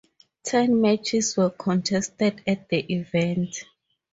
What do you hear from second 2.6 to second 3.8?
the event.